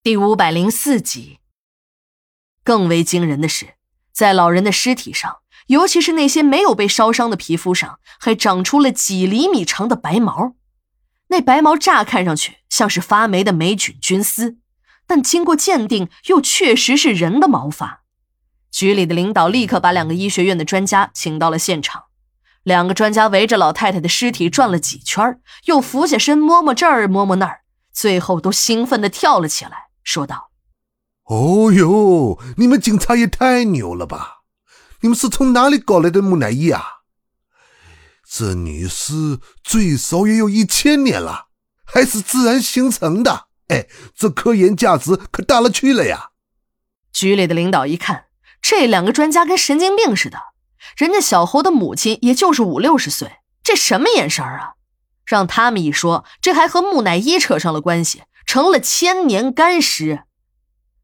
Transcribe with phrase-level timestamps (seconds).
[0.00, 1.40] 第五百零四集。
[2.62, 3.74] 更为惊人的是，
[4.12, 10.54] 在老人的尸体上，尤其是那些没有被烧伤的皮肤上，还长出了几厘米长的白毛。
[11.28, 14.58] 那白毛乍看上去像是发霉的霉菌菌丝，
[15.04, 18.04] 但经过鉴定，又确实是人的毛发。
[18.70, 22.04] 局里的领导立刻把两个医学院的专家请到了现场。
[22.62, 27.62] 两个专家围着老太太的尸体转了几圈，又俯下身摸摸这儿，摸摸那儿，
[27.92, 29.87] 最后都兴奋地跳了起来。
[30.08, 30.52] 说道
[31.28, 34.38] ：“哦呦，你们警察也太牛了吧！
[35.02, 36.82] 你们是从哪里搞来的木乃伊啊？
[38.26, 41.48] 这女尸最少也有一千年了，
[41.84, 43.48] 还是自然形成的。
[43.66, 43.86] 哎，
[44.16, 46.30] 这科研价值可大了去了呀！”
[47.12, 48.28] 局里的领导一看，
[48.62, 50.38] 这两个专家跟神经病似的。
[50.96, 54.72] 人家小侯的母亲也就是五六十岁，这什么眼神啊？
[55.26, 58.22] 让他们一说，这还和木乃伊扯上了关系。
[58.48, 60.24] 成了千年干尸。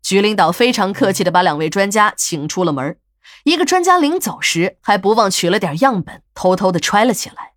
[0.00, 2.98] 局领导非常客气的把两位专家请出了门。
[3.44, 7.52] 一个专家临走时还不忘取了点样本，偷偷的揣了起来。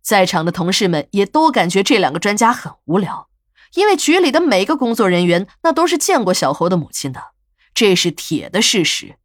[0.00, 3.28] 在场的同事们也都感觉这两个专家很无聊，
[3.74, 7.32] 因为局里的每个工作人员那都是见过小侯的母亲的，
[7.74, 9.16] 这是铁的事实。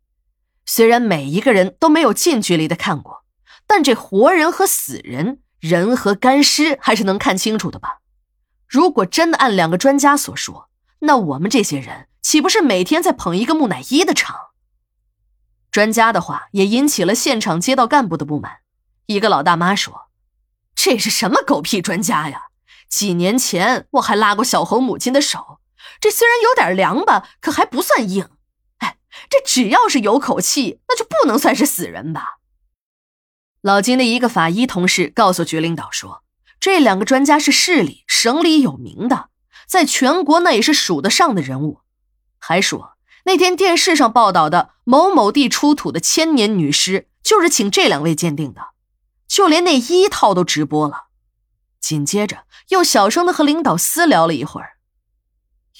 [0.65, 3.23] 虽然每一个人都没有近距离的看过，
[3.65, 8.01] 但这活人和死人，人和干尸还是能看清楚的吧。
[8.67, 14.35] 如果真的按两个专家所说，那我们这些人岂不是每天在捧一个木乃伊的场？
[15.71, 18.59] 专家的话也引起了现场街道干部的不满。
[19.05, 20.09] 一个老大妈说
[20.73, 22.47] ：“这是什么狗屁专家呀？
[22.89, 25.59] 几年前我还拉过小侯母亲的手，
[25.99, 28.29] 这虽然有点凉吧，可还不算硬。
[28.79, 28.97] 哎，
[29.29, 32.37] 这只要是有口气，那就不能算是死人吧？”
[33.61, 36.24] 老金的一个法医同事告诉局领导说。
[36.65, 39.29] 这两个专家是市里、省里有名的，
[39.67, 41.81] 在全国那也是数得上的人物。
[42.39, 48.69] 还说那天电视上报道的某某地出土的千年女尸，就是请这两位鉴定的，
[49.27, 51.09] 就连那一套都直播了。
[51.79, 54.77] 紧接着又小声的和领导私聊了一会儿。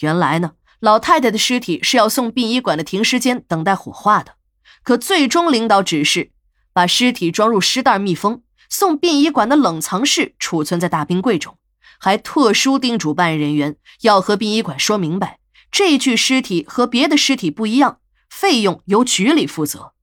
[0.01, 4.35] 原来呢，老太太的尸体是要送殡仪馆的停尸间等待火化的，
[4.83, 6.31] 可最终领导指示
[6.71, 8.43] 把尸体装入尸袋密封。
[8.69, 11.57] 送殡仪馆的冷藏室储存在大冰柜中，
[11.99, 15.39] 还特殊叮嘱办案人员要和殡仪馆说明白，
[15.71, 17.99] 这具尸体和别的尸体不一样，
[18.29, 19.93] 费用由局里负责。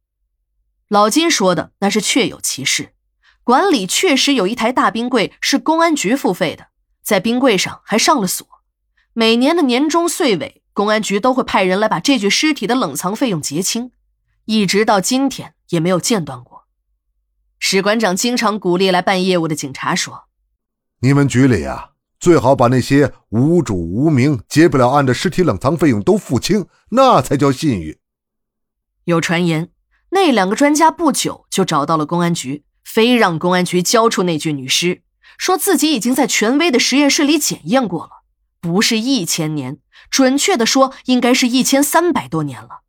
[0.88, 2.92] 老金说的那是确有其事，
[3.42, 6.68] 馆里确实有一台大冰柜是公安局付费的，
[7.02, 8.46] 在冰柜上还上了锁。
[9.14, 13.92] 每年的年终岁尾，公安局都会派人来把这具尸体的冷藏费用结清，
[14.44, 16.51] 一直到今天也没有间断过。
[17.64, 20.24] 史馆长经常鼓励来办业务的警察说
[21.00, 28.00] ：“你们局里啊，最好把那些无主无名、结不了案的尸体冷藏费用都付清，那才叫信誉。”
[29.06, 29.70] 有传言，
[30.10, 35.02] 那两个专家不久就找到了公安局，非让公安局交出那具女尸，
[35.38, 38.24] 说自己已经在权威的实验室里检验过了，
[38.60, 39.78] 不是一千年，
[40.10, 42.82] 准确的说，应该是一千三百多年了。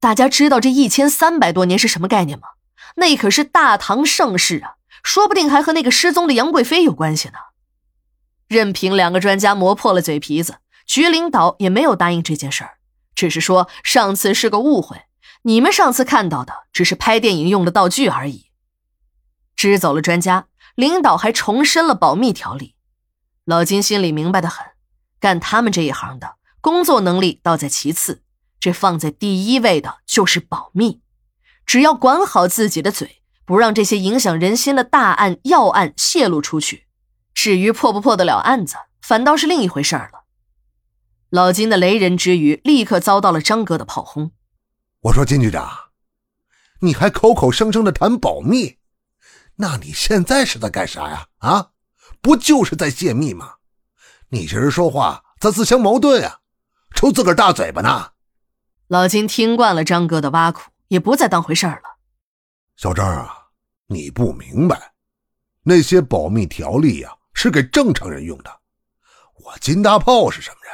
[0.00, 2.48] 大家知道这一千三百多年是什么概念吗？
[2.96, 7.38] 那可是大唐盛世啊，说不定还和那个失踪的杨贵妃有关系呢。
[8.48, 12.78] 任凭两个专家磨破了嘴皮子，局领导也没有答应这件事儿，
[13.14, 15.02] 只是说上次是个误会，
[15.42, 18.46] 你们上次看到的只是拍电影用的道具而已。
[19.56, 22.74] 支走了专家，领导还重申了保密条例。
[23.44, 24.66] 老金心里明白的很，
[25.18, 28.22] 干他们这一行的，工作能力倒在其次，
[28.60, 31.00] 这放在第一位的就是保密。
[31.66, 36.86] 只要管好自己的嘴，不让这些影响人心的大案要案泄露出去，
[37.34, 40.24] 至于破不破得了案子，反倒是另一回事儿了。
[41.30, 44.30] 老金的雷人之语立刻遭到了张哥的炮轰。
[45.00, 45.68] 我说金局长，
[46.80, 48.78] 你还口口声声的谈保密，
[49.56, 51.26] 那你现在是在干啥呀？
[51.38, 51.70] 啊，
[52.20, 53.54] 不就是在泄密吗？
[54.28, 56.38] 你这人说话咋自相矛盾呀？
[56.94, 58.12] 抽自个儿大嘴巴呢？
[58.86, 60.70] 老金听惯了张哥的挖苦。
[60.88, 61.96] 也不再当回事儿了，
[62.76, 63.36] 小张啊，
[63.86, 64.92] 你不明白，
[65.62, 68.60] 那些保密条例呀是给正常人用的。
[69.34, 70.72] 我金大炮是什么人？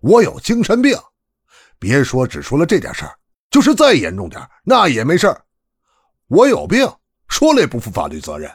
[0.00, 0.96] 我有精神病。
[1.78, 3.18] 别说只说了这点事儿，
[3.50, 5.44] 就是再严重点，那也没事儿。
[6.26, 6.90] 我有病，
[7.28, 8.50] 说了也不负法律责任。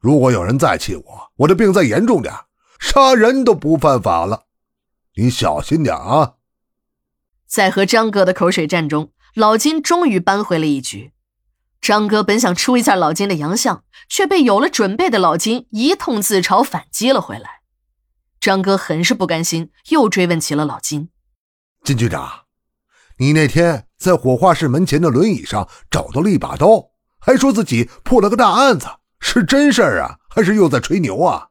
[0.00, 2.34] 如果有人再气我，我的病再严重点，
[2.78, 4.46] 杀人都不犯法了。
[5.14, 6.34] 你小心点啊！
[7.46, 9.12] 在和张哥的口水战中。
[9.34, 11.12] 老金终于扳回了一局，
[11.80, 17.60] 张哥本想出一下老金的洋相，却被有了准备的老金一通自嘲反击了回来。
[18.40, 21.10] 张哥很是不甘心，又追问起了老金。
[21.84, 22.46] 金局长，
[23.18, 26.90] 你那天在火化室门前的轮椅上找到了一把刀，
[27.20, 28.86] 还说自己破了个大案子，
[29.20, 31.49] 是真事儿啊，还是又在吹牛啊？